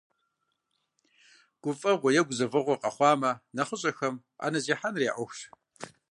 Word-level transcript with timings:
Гуфӏэгъуэ 1.61 2.09
е 2.19 2.21
гузэвэгъуэ 2.27 2.75
къэхъуамэ, 2.81 3.31
нэхъыщӏэхэм, 3.55 4.15
ӏэнэ 4.39 4.59
зехьэныр 4.65 5.03
я 5.09 5.13
ӏуэхущ. 5.15 5.39